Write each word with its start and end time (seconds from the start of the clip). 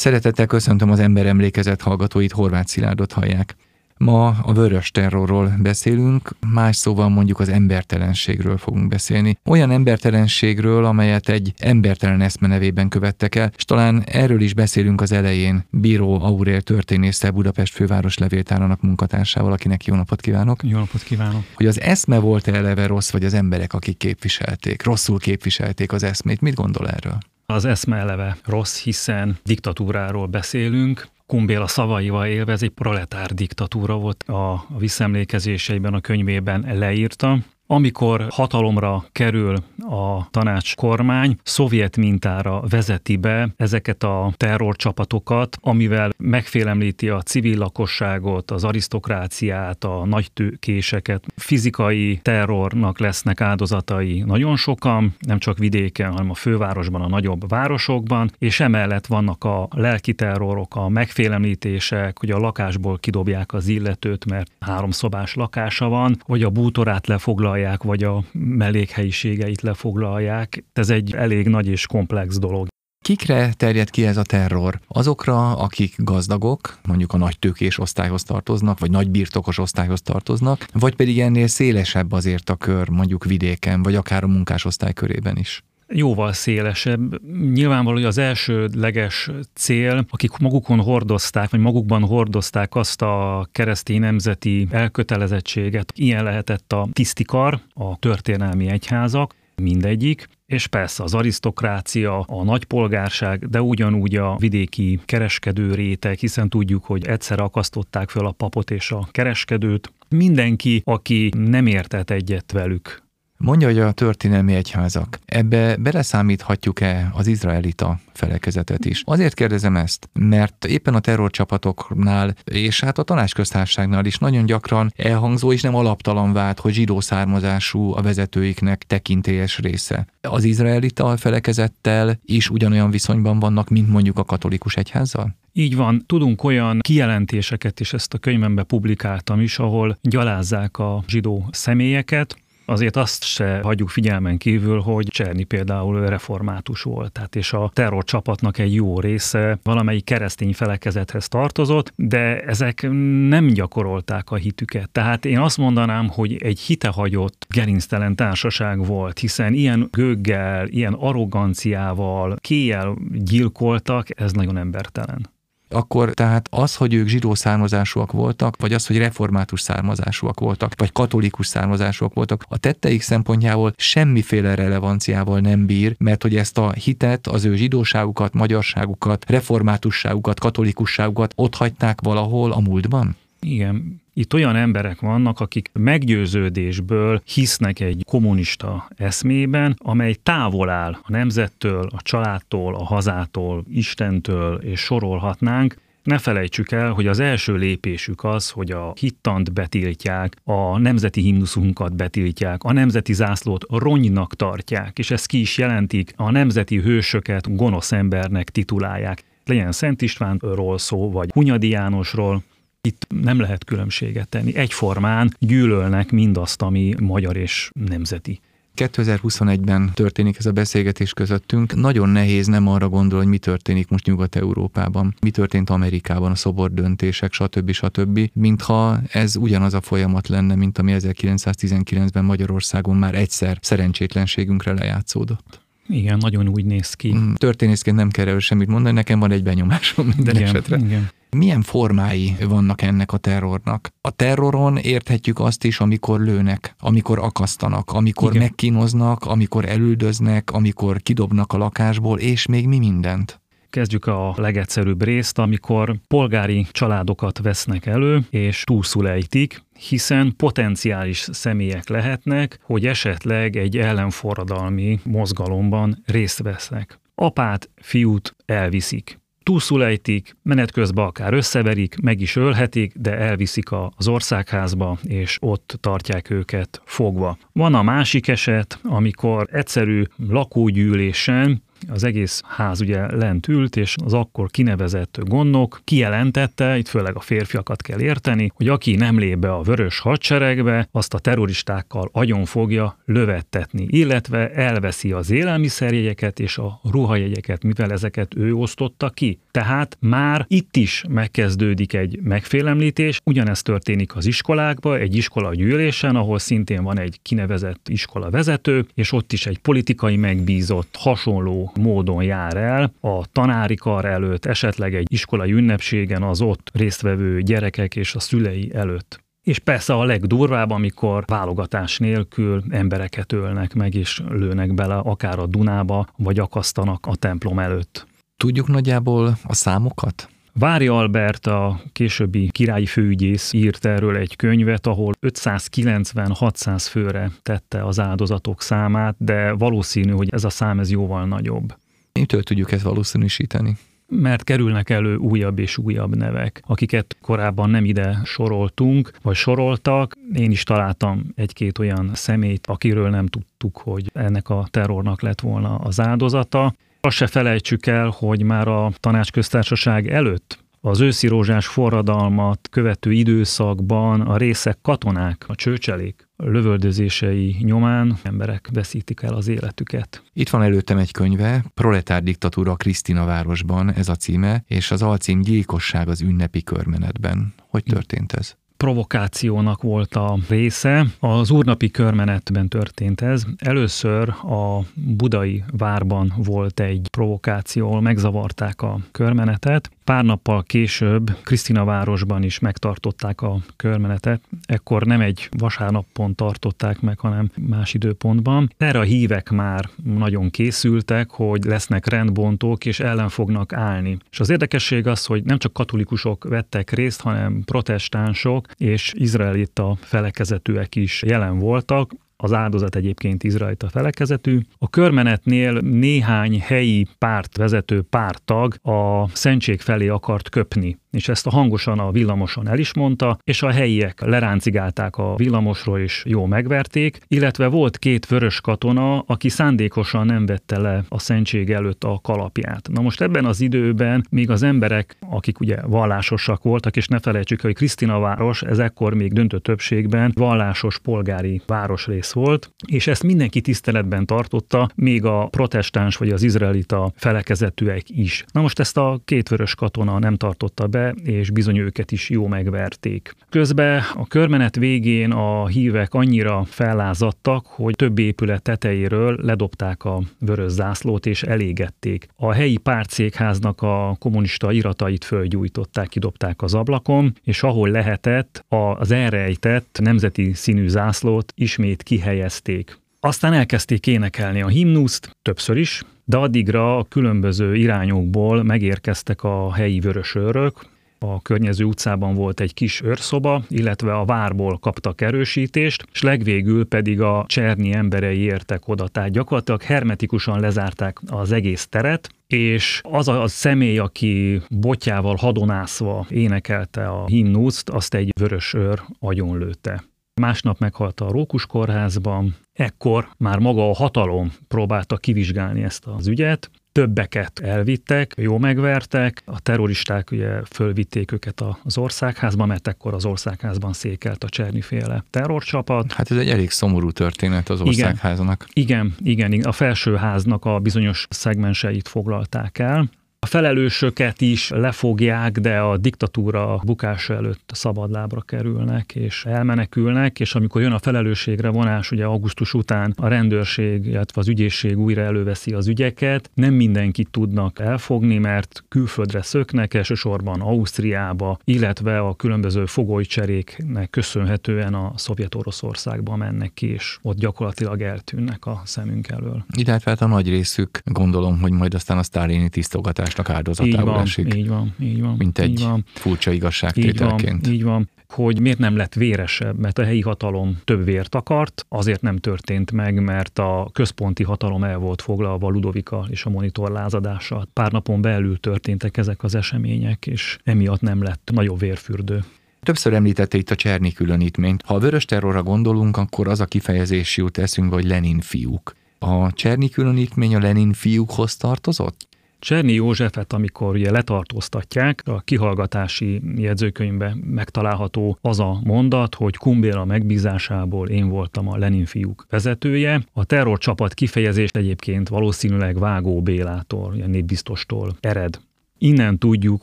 Szeretettel 0.00 0.46
köszöntöm 0.46 0.90
az 0.90 0.98
ember 0.98 1.26
emlékezet 1.26 1.80
hallgatóit, 1.82 2.32
Horváth 2.32 2.68
Szilárdot 2.68 3.12
hallják. 3.12 3.56
Ma 3.96 4.28
a 4.28 4.52
vörös 4.52 4.90
terrorról 4.90 5.54
beszélünk, 5.62 6.30
más 6.52 6.76
szóval 6.76 7.08
mondjuk 7.08 7.40
az 7.40 7.48
embertelenségről 7.48 8.56
fogunk 8.56 8.88
beszélni. 8.88 9.38
Olyan 9.44 9.70
embertelenségről, 9.70 10.84
amelyet 10.84 11.28
egy 11.28 11.52
embertelen 11.58 12.20
eszme 12.20 12.46
nevében 12.48 12.88
követtek 12.88 13.34
el, 13.34 13.52
és 13.56 13.64
talán 13.64 14.02
erről 14.06 14.40
is 14.40 14.54
beszélünk 14.54 15.00
az 15.00 15.12
elején 15.12 15.64
Bíró 15.70 16.20
Aurél 16.22 16.60
történésze 16.60 17.30
Budapest 17.30 17.74
főváros 17.74 18.18
levéltárának 18.18 18.80
munkatársával, 18.80 19.52
akinek 19.52 19.84
jó 19.84 19.94
napot 19.94 20.20
kívánok. 20.20 20.62
Jó 20.62 20.78
napot 20.78 21.02
kívánok. 21.02 21.42
Hogy 21.54 21.66
az 21.66 21.80
eszme 21.80 22.18
volt 22.18 22.48
-e 22.48 22.54
eleve 22.54 22.86
rossz, 22.86 23.10
vagy 23.10 23.24
az 23.24 23.34
emberek, 23.34 23.72
akik 23.72 23.96
képviselték, 23.96 24.82
rosszul 24.82 25.18
képviselték 25.18 25.92
az 25.92 26.02
eszmét, 26.02 26.40
mit 26.40 26.54
gondol 26.54 26.88
erről? 26.88 27.18
Az 27.50 27.64
eszme 27.64 27.96
eleve 27.96 28.36
rossz, 28.44 28.82
hiszen 28.82 29.38
diktatúráról 29.44 30.26
beszélünk, 30.26 31.08
Kumbéla 31.26 31.66
szavaival 31.66 32.26
élve, 32.26 32.52
ez 32.52 32.62
egy 32.62 32.70
proletár 32.70 33.34
diktatúra 33.34 33.94
volt 33.94 34.22
a 34.22 34.66
visszaemlékezéseiben, 34.78 35.94
a 35.94 36.00
könyvében 36.00 36.78
leírta. 36.78 37.38
Amikor 37.72 38.26
hatalomra 38.30 39.04
kerül 39.12 39.56
a 39.78 40.30
tanács 40.30 40.74
kormány, 40.74 41.36
szovjet 41.42 41.96
mintára 41.96 42.62
vezeti 42.68 43.16
be 43.16 43.48
ezeket 43.56 44.02
a 44.02 44.32
terrorcsapatokat, 44.36 45.56
amivel 45.60 46.10
megfélemlíti 46.18 47.08
a 47.08 47.22
civil 47.22 47.58
lakosságot, 47.58 48.50
az 48.50 48.64
arisztokráciát, 48.64 49.84
a 49.84 50.04
nagy 50.04 50.32
tőkéseket. 50.32 51.24
Fizikai 51.36 52.18
terrornak 52.22 52.98
lesznek 52.98 53.40
áldozatai 53.40 54.22
nagyon 54.26 54.56
sokan, 54.56 55.14
nem 55.18 55.38
csak 55.38 55.58
vidéken, 55.58 56.10
hanem 56.10 56.30
a 56.30 56.34
fővárosban, 56.34 57.00
a 57.00 57.08
nagyobb 57.08 57.48
városokban, 57.48 58.30
és 58.38 58.60
emellett 58.60 59.06
vannak 59.06 59.44
a 59.44 59.68
lelki 59.70 60.14
terrorok, 60.14 60.76
a 60.76 60.88
megfélemlítések, 60.88 62.18
hogy 62.18 62.30
a 62.30 62.38
lakásból 62.38 62.98
kidobják 62.98 63.52
az 63.52 63.66
illetőt, 63.66 64.24
mert 64.24 64.50
háromszobás 64.60 65.34
lakása 65.34 65.88
van, 65.88 66.16
vagy 66.26 66.42
a 66.42 66.50
bútorát 66.50 67.06
lefoglalják 67.06 67.58
lefoglalják, 67.60 67.82
vagy 67.82 68.04
a 68.04 68.24
mellékhelyiségeit 68.32 69.60
lefoglalják. 69.60 70.64
Ez 70.72 70.90
egy 70.90 71.14
elég 71.14 71.48
nagy 71.48 71.66
és 71.66 71.86
komplex 71.86 72.38
dolog. 72.38 72.68
Kikre 73.04 73.52
terjed 73.52 73.90
ki 73.90 74.06
ez 74.06 74.16
a 74.16 74.22
terror? 74.22 74.80
Azokra, 74.86 75.56
akik 75.56 75.94
gazdagok, 75.96 76.78
mondjuk 76.86 77.12
a 77.12 77.16
nagy 77.16 77.38
tőkés 77.38 77.78
osztályhoz 77.78 78.22
tartoznak, 78.22 78.78
vagy 78.78 78.90
nagy 78.90 79.10
birtokos 79.10 79.58
osztályhoz 79.58 80.02
tartoznak, 80.02 80.66
vagy 80.72 80.96
pedig 80.96 81.20
ennél 81.20 81.46
szélesebb 81.46 82.12
azért 82.12 82.50
a 82.50 82.56
kör, 82.56 82.88
mondjuk 82.88 83.24
vidéken, 83.24 83.82
vagy 83.82 83.94
akár 83.94 84.24
a 84.24 84.26
munkásosztály 84.26 84.92
körében 84.92 85.36
is? 85.36 85.64
Jóval 85.92 86.32
szélesebb. 86.32 87.22
Nyilvánvaló, 87.52 87.96
hogy 87.96 88.06
az 88.06 88.18
elsődleges 88.18 89.30
cél, 89.54 90.04
akik 90.10 90.36
magukon 90.36 90.80
hordozták, 90.80 91.50
vagy 91.50 91.60
magukban 91.60 92.04
hordozták 92.04 92.74
azt 92.74 93.02
a 93.02 93.46
keresztény 93.52 94.00
nemzeti 94.00 94.66
elkötelezettséget, 94.70 95.92
ilyen 95.94 96.24
lehetett 96.24 96.72
a 96.72 96.88
tisztikar, 96.92 97.60
a 97.74 97.96
történelmi 97.98 98.68
egyházak, 98.68 99.34
mindegyik, 99.60 100.26
és 100.46 100.66
persze 100.66 101.02
az 101.02 101.14
arisztokrácia, 101.14 102.20
a 102.20 102.44
nagypolgárság, 102.44 103.48
de 103.48 103.62
ugyanúgy 103.62 104.16
a 104.16 104.36
vidéki 104.36 105.00
kereskedő 105.04 105.74
réteg, 105.74 106.18
hiszen 106.18 106.48
tudjuk, 106.48 106.84
hogy 106.84 107.06
egyszer 107.06 107.40
akasztották 107.40 108.08
föl 108.08 108.26
a 108.26 108.32
papot 108.32 108.70
és 108.70 108.90
a 108.90 109.08
kereskedőt. 109.10 109.92
Mindenki, 110.08 110.82
aki 110.84 111.32
nem 111.36 111.66
értett 111.66 112.10
egyet 112.10 112.52
velük, 112.52 113.02
Mondja, 113.42 113.68
hogy 113.68 113.78
a 113.78 113.92
történelmi 113.92 114.54
egyházak. 114.54 115.18
Ebbe 115.24 115.76
beleszámíthatjuk-e 115.76 117.10
az 117.12 117.26
izraelita 117.26 117.98
felekezetet 118.12 118.84
is? 118.84 119.02
Azért 119.04 119.34
kérdezem 119.34 119.76
ezt, 119.76 120.08
mert 120.12 120.64
éppen 120.64 120.94
a 120.94 121.00
terrorcsapatoknál 121.00 122.34
és 122.44 122.80
hát 122.80 122.98
a 122.98 123.02
tanácsköztárságnál 123.02 124.04
is 124.04 124.18
nagyon 124.18 124.46
gyakran 124.46 124.92
elhangzó 124.96 125.52
és 125.52 125.62
nem 125.62 125.74
alaptalan 125.74 126.32
vált, 126.32 126.60
hogy 126.60 126.72
zsidó 126.72 127.00
származású 127.00 127.92
a 127.94 128.02
vezetőiknek 128.02 128.82
tekintélyes 128.82 129.58
része. 129.58 130.06
Az 130.20 130.44
izraelita 130.44 131.16
felekezettel 131.16 132.20
is 132.24 132.50
ugyanolyan 132.50 132.90
viszonyban 132.90 133.38
vannak, 133.38 133.68
mint 133.68 133.88
mondjuk 133.88 134.18
a 134.18 134.24
katolikus 134.24 134.76
egyházzal? 134.76 135.38
Így 135.52 135.76
van, 135.76 136.04
tudunk 136.06 136.44
olyan 136.44 136.78
kijelentéseket, 136.80 137.80
és 137.80 137.92
ezt 137.92 138.14
a 138.14 138.18
könyvemben 138.18 138.66
publikáltam 138.66 139.40
is, 139.40 139.58
ahol 139.58 139.98
gyalázzák 140.02 140.78
a 140.78 141.04
zsidó 141.08 141.48
személyeket, 141.50 142.36
azért 142.70 142.96
azt 142.96 143.24
se 143.24 143.60
hagyjuk 143.62 143.88
figyelmen 143.88 144.38
kívül, 144.38 144.80
hogy 144.80 145.06
Cserny 145.08 145.46
például 145.46 146.06
református 146.06 146.82
volt, 146.82 147.12
tehát 147.12 147.36
és 147.36 147.52
a 147.52 147.70
terrorcsapatnak 147.74 148.58
egy 148.58 148.74
jó 148.74 149.00
része 149.00 149.58
valamelyik 149.62 150.04
keresztény 150.04 150.54
felekezethez 150.54 151.28
tartozott, 151.28 151.92
de 151.96 152.40
ezek 152.40 152.86
nem 153.28 153.46
gyakorolták 153.46 154.30
a 154.30 154.34
hitüket. 154.34 154.90
Tehát 154.90 155.24
én 155.24 155.38
azt 155.38 155.58
mondanám, 155.58 156.08
hogy 156.08 156.36
egy 156.36 156.60
hitehagyott 156.60 157.46
gerinctelen 157.48 158.16
társaság 158.16 158.86
volt, 158.86 159.18
hiszen 159.18 159.52
ilyen 159.54 159.88
gőggel, 159.90 160.68
ilyen 160.68 160.92
arroganciával, 160.92 162.36
kéjjel 162.40 162.96
gyilkoltak, 163.12 164.20
ez 164.20 164.32
nagyon 164.32 164.56
embertelen 164.56 165.30
akkor 165.70 166.10
tehát 166.10 166.48
az, 166.50 166.76
hogy 166.76 166.94
ők 166.94 167.08
zsidó 167.08 167.34
származásúak 167.34 168.12
voltak, 168.12 168.56
vagy 168.58 168.72
az, 168.72 168.86
hogy 168.86 168.98
református 168.98 169.60
származásúak 169.60 170.40
voltak, 170.40 170.72
vagy 170.76 170.92
katolikus 170.92 171.46
származásúak 171.46 172.14
voltak, 172.14 172.44
a 172.48 172.58
tetteik 172.58 173.02
szempontjából 173.02 173.74
semmiféle 173.76 174.54
relevanciával 174.54 175.40
nem 175.40 175.66
bír, 175.66 175.94
mert 175.98 176.22
hogy 176.22 176.36
ezt 176.36 176.58
a 176.58 176.72
hitet, 176.72 177.26
az 177.26 177.44
ő 177.44 177.56
zsidóságukat, 177.56 178.34
magyarságukat, 178.34 179.24
reformátusságukat, 179.28 180.40
katolikusságukat 180.40 181.32
ott 181.36 181.54
hagyták 181.54 182.00
valahol 182.00 182.52
a 182.52 182.60
múltban? 182.60 183.16
Igen, 183.40 183.99
itt 184.14 184.34
olyan 184.34 184.56
emberek 184.56 185.00
vannak, 185.00 185.40
akik 185.40 185.70
meggyőződésből 185.72 187.22
hisznek 187.24 187.80
egy 187.80 188.02
kommunista 188.06 188.88
eszmében, 188.96 189.76
amely 189.78 190.14
távol 190.14 190.70
áll 190.70 190.92
a 191.02 191.10
nemzettől, 191.10 191.88
a 191.96 192.02
családtól, 192.02 192.74
a 192.74 192.84
hazától, 192.84 193.64
Istentől, 193.68 194.54
és 194.54 194.80
sorolhatnánk, 194.80 195.76
ne 196.02 196.18
felejtsük 196.18 196.70
el, 196.70 196.92
hogy 196.92 197.06
az 197.06 197.18
első 197.18 197.54
lépésük 197.54 198.24
az, 198.24 198.50
hogy 198.50 198.70
a 198.70 198.92
hittant 198.98 199.52
betiltják, 199.52 200.36
a 200.44 200.78
nemzeti 200.78 201.20
himnuszunkat 201.20 201.96
betiltják, 201.96 202.62
a 202.64 202.72
nemzeti 202.72 203.12
zászlót 203.12 203.64
ronynak 203.68 204.34
tartják, 204.34 204.98
és 204.98 205.10
ezt 205.10 205.26
ki 205.26 205.40
is 205.40 205.58
jelentik, 205.58 206.12
a 206.16 206.30
nemzeti 206.30 206.80
hősöket 206.80 207.56
gonosz 207.56 207.92
embernek 207.92 208.50
titulálják. 208.50 209.24
Legyen 209.44 209.72
Szent 209.72 210.02
Istvánról 210.02 210.78
szó, 210.78 211.10
vagy 211.10 211.30
Hunyadi 211.32 211.68
Jánosról, 211.68 212.42
itt 212.82 213.06
nem 213.08 213.40
lehet 213.40 213.64
különbséget 213.64 214.28
tenni. 214.28 214.56
Egyformán 214.56 215.34
gyűlölnek 215.38 216.10
mindazt, 216.10 216.62
ami 216.62 216.94
magyar 217.00 217.36
és 217.36 217.70
nemzeti. 217.74 218.40
2021-ben 218.76 219.90
történik 219.94 220.38
ez 220.38 220.46
a 220.46 220.52
beszélgetés 220.52 221.12
közöttünk. 221.12 221.74
Nagyon 221.74 222.08
nehéz 222.08 222.46
nem 222.46 222.68
arra 222.68 222.88
gondol, 222.88 223.18
hogy 223.18 223.28
mi 223.28 223.38
történik 223.38 223.88
most 223.88 224.06
Nyugat-Európában, 224.06 225.14
mi 225.20 225.30
történt 225.30 225.70
Amerikában, 225.70 226.30
a 226.30 226.34
szobor 226.34 226.72
döntések, 226.72 227.32
stb. 227.32 227.70
stb. 227.70 228.30
Mintha 228.32 229.00
ez 229.12 229.36
ugyanaz 229.36 229.74
a 229.74 229.80
folyamat 229.80 230.28
lenne, 230.28 230.54
mint 230.54 230.78
ami 230.78 230.96
1919-ben 230.98 232.24
Magyarországon 232.24 232.96
már 232.96 233.14
egyszer 233.14 233.58
szerencsétlenségünkre 233.60 234.72
lejátszódott. 234.72 235.60
Igen, 235.90 236.18
nagyon 236.18 236.48
úgy 236.48 236.64
néz 236.64 236.94
ki. 236.94 237.14
Mm, 237.14 237.32
történészként 237.32 237.96
nem 237.96 238.10
kell 238.10 238.26
erről 238.26 238.40
semmit 238.40 238.68
mondani, 238.68 238.94
nekem 238.94 239.18
van 239.18 239.30
egy 239.30 239.42
benyomásom 239.42 240.06
minden 240.16 240.34
igen, 240.34 240.48
esetre. 240.48 240.76
Igen. 240.76 241.08
Milyen 241.36 241.62
formái 241.62 242.36
vannak 242.48 242.82
ennek 242.82 243.12
a 243.12 243.16
terrornak? 243.16 243.88
A 244.00 244.10
terroron 244.10 244.76
érthetjük 244.76 245.40
azt 245.40 245.64
is, 245.64 245.80
amikor 245.80 246.20
lőnek, 246.20 246.74
amikor 246.78 247.18
akasztanak, 247.18 247.90
amikor 247.90 248.30
Igen. 248.30 248.42
megkínoznak, 248.42 249.24
amikor 249.24 249.64
elüldöznek, 249.64 250.50
amikor 250.50 251.02
kidobnak 251.02 251.52
a 251.52 251.58
lakásból, 251.58 252.18
és 252.18 252.46
még 252.46 252.66
mi 252.66 252.78
mindent. 252.78 253.40
Kezdjük 253.70 254.06
a 254.06 254.34
legegyszerűbb 254.36 255.02
részt, 255.02 255.38
amikor 255.38 255.96
polgári 256.08 256.66
családokat 256.70 257.38
vesznek 257.38 257.86
elő, 257.86 258.26
és 258.30 258.64
túlszul 258.64 259.08
ejtik, 259.08 259.62
hiszen 259.88 260.34
potenciális 260.36 261.28
személyek 261.30 261.88
lehetnek, 261.88 262.58
hogy 262.62 262.86
esetleg 262.86 263.56
egy 263.56 263.76
ellenforradalmi 263.76 265.00
mozgalomban 265.04 266.02
részt 266.06 266.42
vesznek. 266.42 266.98
Apát, 267.14 267.70
fiút 267.76 268.36
elviszik 268.44 269.20
túlszulejtik, 269.42 270.36
menet 270.42 270.70
közben 270.70 271.04
akár 271.04 271.32
összeverik, 271.32 271.96
meg 272.02 272.20
is 272.20 272.36
ölhetik, 272.36 272.92
de 272.96 273.16
elviszik 273.18 273.68
az 273.96 274.08
országházba, 274.08 274.98
és 275.02 275.36
ott 275.40 275.78
tartják 275.80 276.30
őket 276.30 276.82
fogva. 276.84 277.38
Van 277.52 277.74
a 277.74 277.82
másik 277.82 278.28
eset, 278.28 278.78
amikor 278.82 279.48
egyszerű 279.52 280.02
lakógyűlésen 280.28 281.62
Az 281.88 282.04
egész 282.04 282.42
ház 282.46 282.80
ugye 282.80 283.16
lent 283.16 283.48
ült, 283.48 283.76
és 283.76 283.94
az 284.04 284.12
akkor 284.14 284.50
kinevezett 284.50 285.18
gondnok 285.24 285.80
kijelentette, 285.84 286.78
itt 286.78 286.88
főleg 286.88 287.16
a 287.16 287.20
férfiakat 287.20 287.82
kell 287.82 288.00
érteni, 288.00 288.52
hogy 288.54 288.68
aki 288.68 288.94
nem 288.94 289.18
lép 289.18 289.38
be 289.38 289.52
a 289.52 289.62
vörös 289.62 289.98
hadseregbe, 289.98 290.88
azt 290.92 291.14
a 291.14 291.18
terroristákkal 291.18 292.08
agyon 292.12 292.44
fogja 292.44 292.98
lövettetni, 293.04 293.86
illetve 293.88 294.50
elveszi 294.50 295.12
az 295.12 295.30
élelmiszerjegyeket 295.30 296.40
és 296.40 296.58
a 296.58 296.80
ruhajegyeket, 296.90 297.62
mivel 297.62 297.90
ezeket 297.90 298.36
ő 298.36 298.54
osztotta 298.54 299.10
ki. 299.10 299.38
Tehát 299.50 299.96
már 300.00 300.44
itt 300.48 300.76
is 300.76 301.04
megkezdődik 301.08 301.92
egy 301.92 302.18
megfélemlítés, 302.22 303.20
ugyanezt 303.24 303.64
történik 303.64 304.16
az 304.16 304.26
iskolákba, 304.26 304.98
egy 304.98 305.16
iskola 305.16 305.54
gyűlésen, 305.54 306.16
ahol 306.16 306.38
szintén 306.38 306.82
van 306.82 306.98
egy 306.98 307.18
kinevezett 307.22 307.88
iskola 307.88 308.30
vezető, 308.30 308.86
és 308.94 309.12
ott 309.12 309.32
is 309.32 309.46
egy 309.46 309.58
politikai 309.58 310.16
megbízott 310.16 310.96
hasonló 310.98 311.69
módon 311.76 312.22
jár 312.22 312.56
el 312.56 312.92
a 313.00 313.26
tanári 313.32 313.74
kar 313.74 314.04
előtt, 314.04 314.44
esetleg 314.44 314.94
egy 314.94 315.12
iskolai 315.12 315.52
ünnepségen 315.52 316.22
az 316.22 316.40
ott 316.40 316.70
résztvevő 316.72 317.40
gyerekek 317.40 317.96
és 317.96 318.14
a 318.14 318.20
szülei 318.20 318.70
előtt. 318.74 319.20
És 319.42 319.58
persze 319.58 319.94
a 319.94 320.04
legdurvább, 320.04 320.70
amikor 320.70 321.24
válogatás 321.26 321.98
nélkül 321.98 322.62
embereket 322.70 323.32
ölnek 323.32 323.74
meg 323.74 323.94
és 323.94 324.22
lőnek 324.28 324.74
bele 324.74 324.94
akár 324.94 325.38
a 325.38 325.46
Dunába, 325.46 326.06
vagy 326.16 326.38
akasztanak 326.38 327.06
a 327.06 327.16
templom 327.16 327.58
előtt. 327.58 328.06
Tudjuk 328.36 328.68
nagyjából 328.68 329.36
a 329.42 329.54
számokat? 329.54 330.28
Vári 330.52 330.86
Albert, 330.86 331.46
a 331.46 331.80
későbbi 331.92 332.50
királyi 332.50 332.86
főügyész 332.86 333.52
írt 333.52 333.84
erről 333.84 334.16
egy 334.16 334.36
könyvet, 334.36 334.86
ahol 334.86 335.14
590-600 335.20 336.86
főre 336.90 337.30
tette 337.42 337.84
az 337.84 338.00
áldozatok 338.00 338.62
számát, 338.62 339.14
de 339.18 339.52
valószínű, 339.52 340.10
hogy 340.10 340.28
ez 340.32 340.44
a 340.44 340.50
szám 340.50 340.80
ez 340.80 340.90
jóval 340.90 341.26
nagyobb. 341.26 341.74
Mitől 342.12 342.42
tudjuk 342.42 342.72
ezt 342.72 342.82
valószínűsíteni? 342.82 343.76
mert 344.10 344.44
kerülnek 344.44 344.90
elő 344.90 345.16
újabb 345.16 345.58
és 345.58 345.78
újabb 345.78 346.16
nevek, 346.16 346.62
akiket 346.66 347.16
korábban 347.20 347.70
nem 347.70 347.84
ide 347.84 348.20
soroltunk, 348.24 349.10
vagy 349.22 349.34
soroltak. 349.34 350.16
Én 350.34 350.50
is 350.50 350.62
találtam 350.62 351.24
egy-két 351.34 351.78
olyan 351.78 352.10
szemét, 352.14 352.66
akiről 352.66 353.10
nem 353.10 353.26
tudtuk, 353.26 353.76
hogy 353.76 354.10
ennek 354.14 354.48
a 354.48 354.66
terrornak 354.70 355.22
lett 355.22 355.40
volna 355.40 355.74
az 355.74 356.00
áldozata. 356.00 356.74
Azt 357.00 357.16
se 357.16 357.26
felejtsük 357.26 357.86
el, 357.86 358.08
hogy 358.08 358.42
már 358.42 358.68
a 358.68 358.92
tanácsköztársaság 359.00 360.08
előtt 360.08 360.58
az 360.80 361.00
őszi 361.00 361.26
rózsás 361.26 361.66
forradalmat 361.66 362.68
követő 362.70 363.12
időszakban 363.12 364.20
a 364.20 364.36
részek 364.36 364.78
katonák, 364.82 365.44
a 365.48 365.54
csőcselék 365.54 366.28
lövöldözései 366.36 367.56
nyomán 367.60 368.18
emberek 368.22 368.68
veszítik 368.72 369.22
el 369.22 369.34
az 369.34 369.48
életüket. 369.48 370.22
Itt 370.32 370.48
van 370.48 370.62
előttem 370.62 370.98
egy 370.98 371.12
könyve, 371.12 371.64
Proletár 371.74 372.22
diktatúra 372.22 372.74
Krisztina 372.74 373.24
városban, 373.24 373.92
ez 373.92 374.08
a 374.08 374.14
címe, 374.14 374.64
és 374.66 374.90
az 374.90 375.02
alcím 375.02 375.40
Gyilkosság 375.40 376.08
az 376.08 376.20
ünnepi 376.20 376.62
körmenetben. 376.62 377.54
Hogy 377.68 377.82
történt 377.82 378.32
ez? 378.32 378.56
Provokációnak 378.80 379.82
volt 379.82 380.14
a 380.14 380.38
része. 380.48 381.06
Az 381.18 381.50
úrnapi 381.50 381.90
körmenetben 381.90 382.68
történt 382.68 383.20
ez. 383.20 383.44
Először 383.58 384.28
a 384.28 384.80
budai 384.94 385.64
várban 385.70 386.32
volt 386.36 386.80
egy 386.80 387.08
provokáció, 387.10 388.00
megzavarták 388.00 388.82
a 388.82 388.98
körmenetet, 389.10 389.90
Pár 390.10 390.24
nappal 390.24 390.62
később 390.62 391.30
Krisztina 391.42 391.84
városban 391.84 392.42
is 392.42 392.58
megtartották 392.58 393.40
a 393.42 393.56
körmenetet. 393.76 394.42
Ekkor 394.66 395.02
nem 395.06 395.20
egy 395.20 395.48
vasárnappon 395.58 396.34
tartották 396.34 397.00
meg, 397.00 397.18
hanem 397.18 397.50
más 397.68 397.94
időpontban. 397.94 398.72
Erre 398.76 398.98
a 398.98 399.02
hívek 399.02 399.50
már 399.50 399.88
nagyon 400.04 400.50
készültek, 400.50 401.30
hogy 401.30 401.64
lesznek 401.64 402.06
rendbontók, 402.06 402.86
és 402.86 403.00
ellen 403.00 403.28
fognak 403.28 403.72
állni. 403.72 404.16
És 404.30 404.40
az 404.40 404.50
érdekesség 404.50 405.06
az, 405.06 405.26
hogy 405.26 405.44
nem 405.44 405.58
csak 405.58 405.72
katolikusok 405.72 406.44
vettek 406.44 406.90
részt, 406.90 407.20
hanem 407.20 407.62
protestánsok 407.64 408.66
és 408.76 409.12
izraelita 409.16 409.96
felekezetűek 410.00 410.94
is 410.94 411.22
jelen 411.22 411.58
voltak 411.58 412.12
az 412.40 412.52
áldozat 412.52 412.96
egyébként 412.96 413.42
izraelita 413.42 413.88
felekezetű. 413.88 414.60
A 414.78 414.90
körmenetnél 414.90 415.72
néhány 415.72 416.60
helyi 416.60 417.06
pártvezető 417.18 418.02
pártag 418.02 418.74
a 418.82 419.28
szentség 419.32 419.80
felé 419.80 420.08
akart 420.08 420.48
köpni 420.48 420.98
és 421.10 421.28
ezt 421.28 421.46
a 421.46 421.50
hangosan 421.50 421.98
a 421.98 422.10
villamoson 422.10 422.68
el 422.68 422.78
is 422.78 422.94
mondta, 422.94 423.38
és 423.44 423.62
a 423.62 423.70
helyiek 423.70 424.20
leráncigálták 424.20 425.16
a 425.16 425.34
villamosról, 425.36 425.98
és 425.98 426.22
jó 426.26 426.46
megverték, 426.46 427.18
illetve 427.28 427.66
volt 427.66 427.98
két 427.98 428.26
vörös 428.26 428.60
katona, 428.60 429.18
aki 429.18 429.48
szándékosan 429.48 430.26
nem 430.26 430.46
vette 430.46 430.78
le 430.78 431.04
a 431.08 431.18
szentség 431.18 431.70
előtt 431.70 432.04
a 432.04 432.18
kalapját. 432.22 432.88
Na 432.92 433.00
most 433.00 433.20
ebben 433.20 433.44
az 433.44 433.60
időben 433.60 434.26
még 434.30 434.50
az 434.50 434.62
emberek, 434.62 435.16
akik 435.30 435.60
ugye 435.60 435.82
vallásosak 435.82 436.62
voltak, 436.62 436.96
és 436.96 437.06
ne 437.06 437.18
felejtsük, 437.18 437.60
hogy 437.60 437.74
Krisztina 437.74 438.18
város, 438.18 438.62
ez 438.62 438.78
ekkor 438.78 439.14
még 439.14 439.32
döntő 439.32 439.58
többségben 439.58 440.32
vallásos 440.34 440.98
polgári 440.98 441.60
városrész 441.66 442.29
volt, 442.32 442.72
és 442.86 443.06
ezt 443.06 443.22
mindenki 443.22 443.60
tiszteletben 443.60 444.26
tartotta, 444.26 444.90
még 444.94 445.24
a 445.24 445.48
protestáns 445.50 446.16
vagy 446.16 446.28
az 446.28 446.42
izraelita 446.42 447.12
felekezetűek 447.16 448.02
is. 448.06 448.44
Na 448.52 448.60
most 448.60 448.78
ezt 448.78 448.96
a 448.96 449.20
két 449.24 449.48
vörös 449.48 449.74
katona 449.74 450.18
nem 450.18 450.36
tartotta 450.36 450.86
be, 450.86 451.14
és 451.24 451.50
bizony 451.50 451.76
őket 451.78 452.12
is 452.12 452.30
jó 452.30 452.46
megverték. 452.46 453.34
Közben 453.48 454.02
a 454.14 454.26
körmenet 454.26 454.76
végén 454.76 455.30
a 455.30 455.66
hívek 455.66 456.14
annyira 456.14 456.64
fellázadtak, 456.64 457.66
hogy 457.66 457.94
több 457.96 458.18
épület 458.18 458.62
tetejéről 458.62 459.38
ledobták 459.42 460.04
a 460.04 460.22
vörös 460.38 460.72
zászlót 460.72 461.26
és 461.26 461.42
elégették. 461.42 462.28
A 462.36 462.52
helyi 462.52 462.76
pártszékháznak 462.76 463.82
a 463.82 464.16
kommunista 464.18 464.72
iratait 464.72 465.24
fölgyújtották, 465.24 466.08
kidobták 466.08 466.62
az 466.62 466.74
ablakon, 466.74 467.34
és 467.44 467.62
ahol 467.62 467.88
lehetett, 467.88 468.64
az 468.68 469.10
elrejtett 469.10 469.98
nemzeti 470.02 470.52
színű 470.52 470.88
zászlót 470.88 471.52
ismét 471.56 472.02
kihelyezték. 472.20 472.98
Aztán 473.20 473.52
elkezdték 473.52 474.06
énekelni 474.06 474.62
a 474.62 474.68
himnuszt, 474.68 475.36
többször 475.42 475.76
is, 475.76 476.02
de 476.24 476.36
addigra 476.36 476.98
a 476.98 477.04
különböző 477.04 477.76
irányokból 477.76 478.62
megérkeztek 478.62 479.42
a 479.42 479.74
helyi 479.74 480.00
vörösőrök, 480.00 480.88
a 481.18 481.42
környező 481.42 481.84
utcában 481.84 482.34
volt 482.34 482.60
egy 482.60 482.74
kis 482.74 483.02
őrszoba, 483.02 483.62
illetve 483.68 484.14
a 484.14 484.24
várból 484.24 484.78
kaptak 484.78 485.20
erősítést, 485.20 486.04
és 486.12 486.22
legvégül 486.22 486.86
pedig 486.86 487.20
a 487.20 487.44
cserni 487.48 487.92
emberei 487.92 488.38
értek 488.38 488.88
oda, 488.88 489.08
tehát 489.08 489.30
gyakorlatilag 489.30 489.82
hermetikusan 489.82 490.60
lezárták 490.60 491.20
az 491.26 491.52
egész 491.52 491.86
teret, 491.86 492.28
és 492.46 493.00
az 493.02 493.28
a, 493.28 493.46
személy, 493.46 493.98
aki 493.98 494.62
botjával 494.70 495.36
hadonászva 495.36 496.26
énekelte 496.28 497.08
a 497.08 497.26
himnuszt, 497.26 497.88
azt 497.88 498.14
egy 498.14 498.32
vörös 498.40 498.74
őr 498.74 499.02
agyonlőtte. 499.18 500.09
Másnap 500.40 500.78
meghalt 500.78 501.20
a 501.20 501.30
Rókus 501.30 501.66
kórházban, 501.66 502.56
ekkor 502.72 503.28
már 503.36 503.58
maga 503.58 503.90
a 503.90 503.94
hatalom 503.94 504.52
próbálta 504.68 505.16
kivizsgálni 505.16 505.82
ezt 505.82 506.06
az 506.06 506.26
ügyet, 506.26 506.70
többeket 506.92 507.58
elvittek, 507.58 508.34
jó 508.36 508.58
megvertek, 508.58 509.42
a 509.44 509.60
terroristák 509.60 510.30
ugye 510.30 510.62
fölvitték 510.70 511.32
őket 511.32 511.64
az 511.82 511.98
országházba, 511.98 512.66
mert 512.66 512.88
ekkor 512.88 513.14
az 513.14 513.24
országházban 513.24 513.92
székelt 513.92 514.44
a 514.44 514.48
Cserniféle 514.48 515.24
terrorcsapat. 515.30 516.12
Hát 516.12 516.30
ez 516.30 516.36
egy 516.36 516.48
elég 516.48 516.70
szomorú 516.70 517.10
történet 517.10 517.68
az 517.68 517.80
országháznak. 517.80 518.66
Igen, 518.72 519.14
igen, 519.18 519.52
igen, 519.52 519.68
a 519.68 519.72
felsőháznak 519.72 520.64
a 520.64 520.78
bizonyos 520.78 521.26
szegmenseit 521.30 522.08
foglalták 522.08 522.78
el, 522.78 523.08
a 523.42 523.46
felelősöket 523.46 524.40
is 524.40 524.68
lefogják, 524.70 525.58
de 525.58 525.78
a 525.78 525.96
diktatúra 525.96 526.80
bukása 526.84 527.34
előtt 527.34 527.70
szabadlábra 527.74 528.40
kerülnek 528.40 529.14
és 529.14 529.44
elmenekülnek, 529.44 530.40
és 530.40 530.54
amikor 530.54 530.80
jön 530.80 530.92
a 530.92 530.98
felelősségre 530.98 531.68
vonás, 531.68 532.10
ugye 532.10 532.24
augusztus 532.24 532.74
után 532.74 533.14
a 533.16 533.28
rendőrség, 533.28 534.06
illetve 534.06 534.40
az 534.40 534.48
ügyészség 534.48 534.98
újra 534.98 535.22
előveszi 535.22 535.72
az 535.72 535.88
ügyeket, 535.88 536.50
nem 536.54 536.74
mindenkit 536.74 537.30
tudnak 537.30 537.78
elfogni, 537.78 538.38
mert 538.38 538.84
külföldre 538.88 539.42
szöknek, 539.42 539.94
elsősorban 539.94 540.60
Ausztriába, 540.60 541.58
illetve 541.64 542.18
a 542.18 542.34
különböző 542.34 542.86
fogolycseréknek 542.86 544.10
köszönhetően 544.10 544.94
a 544.94 545.12
Szovjet-Oroszországba 545.16 546.36
mennek 546.36 546.74
ki, 546.74 546.86
és 546.92 547.18
ott 547.22 547.38
gyakorlatilag 547.38 548.02
eltűnnek 548.02 548.66
a 548.66 548.82
szemünk 548.84 549.28
elől. 549.28 549.64
Illetve 549.76 550.10
hát 550.10 550.20
a 550.20 550.26
nagy 550.26 550.48
részük 550.48 551.00
gondolom, 551.04 551.60
hogy 551.60 551.72
majd 551.72 551.94
aztán 551.94 552.18
a 552.18 552.22
sztálini 552.22 552.68
tisztogatás 552.68 553.28
támadásnak 553.34 553.50
áldozatául 553.50 554.08
így 554.08 554.14
van, 554.14 554.20
esik. 554.20 554.54
Így 554.54 554.68
van, 554.68 554.94
így 554.98 555.20
van. 555.20 555.34
Mint 555.38 555.58
egy 555.58 555.70
így 555.70 555.82
van. 555.82 556.04
furcsa 556.14 556.50
igazságtételként. 556.50 557.66
Így 557.66 557.66
van, 557.66 557.72
így 557.72 557.82
van 557.82 558.08
hogy 558.30 558.60
miért 558.60 558.78
nem 558.78 558.96
lett 558.96 559.14
véresebb, 559.14 559.78
mert 559.78 559.98
a 559.98 560.04
helyi 560.04 560.20
hatalom 560.20 560.78
több 560.84 561.04
vért 561.04 561.34
akart, 561.34 561.86
azért 561.88 562.20
nem 562.20 562.36
történt 562.36 562.92
meg, 562.92 563.22
mert 563.22 563.58
a 563.58 563.90
központi 563.92 564.42
hatalom 564.42 564.84
el 564.84 564.98
volt 564.98 565.22
foglalva 565.22 565.68
Ludovika 565.68 566.26
és 566.30 566.44
a 566.44 566.50
monitor 566.50 566.90
lázadása. 566.90 567.66
Pár 567.72 567.92
napon 567.92 568.20
belül 568.20 568.60
történtek 568.60 569.16
ezek 569.16 569.42
az 569.42 569.54
események, 569.54 570.26
és 570.26 570.58
emiatt 570.64 571.00
nem 571.00 571.22
lett 571.22 571.50
nagyobb 571.52 571.78
vérfürdő. 571.78 572.44
Többször 572.82 573.12
említette 573.12 573.58
itt 573.58 573.70
a 573.70 573.74
Cserni 573.74 574.12
különítményt. 574.12 574.82
Ha 574.86 574.94
a 574.94 574.98
vörös 574.98 575.24
terrorra 575.24 575.62
gondolunk, 575.62 576.16
akkor 576.16 576.48
az 576.48 576.60
a 576.60 576.66
kifejezés 576.66 577.36
jut 577.36 577.58
eszünkbe, 577.58 577.94
hogy 577.94 578.06
Lenin 578.06 578.40
fiúk. 578.40 578.94
A 579.22 579.52
Cserny 579.52 579.86
különítmény 579.92 580.54
a 580.54 580.58
Lenin 580.58 580.92
fiúkhoz 580.92 581.56
tartozott? 581.56 582.28
Cserny 582.60 582.88
Józsefet, 582.88 583.52
amikor 583.52 583.94
ugye 583.94 584.10
letartóztatják, 584.10 585.22
a 585.24 585.40
kihallgatási 585.40 586.42
jegyzőkönyvben 586.56 587.36
megtalálható 587.36 588.38
az 588.40 588.60
a 588.60 588.80
mondat, 588.84 589.34
hogy 589.34 589.56
Kumbéla 589.56 590.04
megbízásából 590.04 591.08
én 591.08 591.28
voltam 591.28 591.68
a 591.68 591.76
Lenin 591.76 592.04
fiúk 592.04 592.46
vezetője. 592.50 593.20
A 593.32 593.44
terrorcsapat 593.44 594.14
kifejezést 594.14 594.76
egyébként 594.76 595.28
valószínűleg 595.28 595.98
Vágó 595.98 596.42
Bélától, 596.42 597.14
ilyen 597.14 597.30
népbiztostól 597.30 598.16
ered 598.20 598.60
innen 599.00 599.38
tudjuk, 599.38 599.82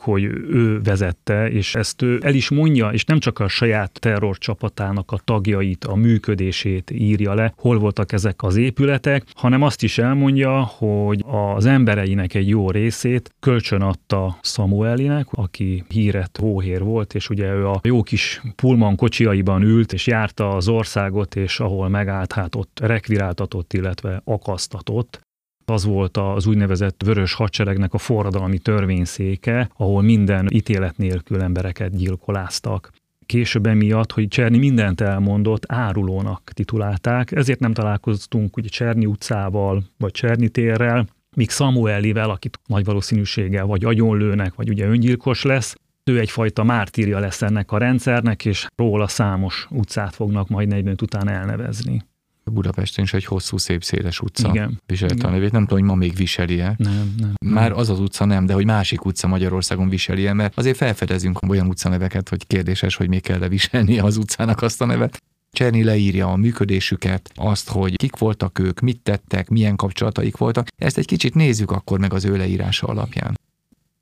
hogy 0.00 0.22
ő 0.50 0.80
vezette, 0.84 1.50
és 1.50 1.74
ezt 1.74 2.02
ő 2.02 2.18
el 2.22 2.34
is 2.34 2.50
mondja, 2.50 2.88
és 2.88 3.04
nem 3.04 3.18
csak 3.18 3.38
a 3.38 3.48
saját 3.48 4.00
terrorcsapatának 4.00 5.12
a 5.12 5.18
tagjait, 5.24 5.84
a 5.84 5.94
működését 5.94 6.90
írja 6.90 7.34
le, 7.34 7.52
hol 7.56 7.78
voltak 7.78 8.12
ezek 8.12 8.42
az 8.42 8.56
épületek, 8.56 9.24
hanem 9.34 9.62
azt 9.62 9.82
is 9.82 9.98
elmondja, 9.98 10.60
hogy 10.60 11.24
az 11.26 11.66
embereinek 11.66 12.34
egy 12.34 12.48
jó 12.48 12.70
részét 12.70 13.34
kölcsön 13.40 13.82
adta 13.82 14.38
Samuelinek, 14.42 15.26
aki 15.30 15.84
híret 15.88 16.36
hóhér 16.36 16.82
volt, 16.82 17.14
és 17.14 17.30
ugye 17.30 17.52
ő 17.52 17.66
a 17.66 17.80
jó 17.82 18.02
kis 18.02 18.42
pulman 18.56 18.96
kocsiaiban 18.96 19.62
ült, 19.62 19.92
és 19.92 20.06
járta 20.06 20.48
az 20.48 20.68
országot, 20.68 21.36
és 21.36 21.60
ahol 21.60 21.88
megállt, 21.88 22.32
hát 22.32 22.54
ott 22.54 22.80
rekviráltatott, 22.82 23.72
illetve 23.72 24.20
akasztatott 24.24 25.26
az 25.70 25.84
volt 25.84 26.16
az 26.16 26.46
úgynevezett 26.46 27.02
vörös 27.04 27.34
hadseregnek 27.34 27.94
a 27.94 27.98
forradalmi 27.98 28.58
törvényszéke, 28.58 29.70
ahol 29.76 30.02
minden 30.02 30.48
ítélet 30.52 30.96
nélkül 30.96 31.42
embereket 31.42 31.96
gyilkoláztak 31.96 32.90
később 33.28 33.66
emiatt, 33.66 34.12
hogy 34.12 34.28
Cserni 34.28 34.58
mindent 34.58 35.00
elmondott, 35.00 35.72
árulónak 35.72 36.50
titulálták, 36.54 37.32
ezért 37.32 37.60
nem 37.60 37.72
találkoztunk 37.72 38.56
ugye 38.56 38.68
Cserni 38.68 39.06
utcával, 39.06 39.82
vagy 39.98 40.10
Cserni 40.10 40.48
térrel, 40.48 41.06
míg 41.36 41.50
Samuelivel, 41.50 42.30
akit 42.30 42.58
nagy 42.66 42.84
valószínűséggel 42.84 43.66
vagy 43.66 43.84
agyonlőnek, 43.84 44.54
vagy 44.54 44.68
ugye 44.68 44.86
öngyilkos 44.86 45.42
lesz, 45.42 45.74
ő 46.04 46.18
egyfajta 46.18 46.62
mártírja 46.64 47.18
lesz 47.18 47.42
ennek 47.42 47.72
a 47.72 47.78
rendszernek, 47.78 48.44
és 48.44 48.66
róla 48.76 49.06
számos 49.06 49.66
utcát 49.70 50.14
fognak 50.14 50.48
majd 50.48 50.68
45 50.68 51.02
után 51.02 51.28
elnevezni. 51.28 52.02
Budapesten 52.48 53.04
is 53.04 53.14
egy 53.14 53.24
hosszú, 53.24 53.56
szép, 53.56 53.84
széles 53.84 54.20
utca 54.20 54.48
Igen. 54.48 54.80
viselte 54.86 55.14
Igen. 55.14 55.26
a 55.26 55.30
nevét. 55.30 55.52
Nem 55.52 55.66
tudom, 55.66 55.78
hogy 55.78 55.88
ma 55.88 55.94
még 55.94 56.14
viseli-e. 56.14 56.74
Nem, 56.76 57.14
nem. 57.18 57.34
Már 57.46 57.72
az 57.72 57.90
az 57.90 58.00
utca 58.00 58.24
nem, 58.24 58.46
de 58.46 58.52
hogy 58.52 58.64
másik 58.64 59.04
utca 59.04 59.26
Magyarországon 59.26 59.88
viseli-e, 59.88 60.32
mert 60.32 60.58
azért 60.58 60.76
felfedezünk 60.76 61.38
olyan 61.48 61.66
utcaneveket, 61.66 62.28
hogy 62.28 62.46
kérdéses, 62.46 62.96
hogy 62.96 63.08
még 63.08 63.22
kell-e 63.22 63.48
viselni 63.48 63.98
az 63.98 64.16
utcának 64.16 64.62
azt 64.62 64.80
a 64.80 64.84
nevet. 64.84 65.22
Cserny 65.50 65.84
leírja 65.84 66.26
a 66.32 66.36
működésüket, 66.36 67.30
azt, 67.34 67.68
hogy 67.68 67.96
kik 67.96 68.16
voltak 68.16 68.58
ők, 68.58 68.80
mit 68.80 69.00
tettek, 69.00 69.48
milyen 69.48 69.76
kapcsolataik 69.76 70.36
voltak. 70.36 70.66
Ezt 70.76 70.98
egy 70.98 71.06
kicsit 71.06 71.34
nézzük 71.34 71.70
akkor 71.70 71.98
meg 71.98 72.12
az 72.12 72.24
ő 72.24 72.36
leírása 72.36 72.86
alapján. 72.86 73.34